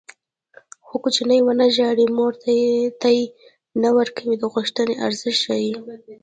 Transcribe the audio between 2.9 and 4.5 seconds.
تی نه ورکوي د